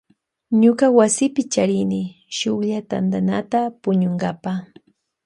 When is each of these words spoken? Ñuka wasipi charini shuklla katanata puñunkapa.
Ñuka 0.61 0.85
wasipi 0.97 1.41
charini 1.53 2.01
shuklla 2.37 2.79
katanata 2.89 3.59
puñunkapa. 3.81 4.51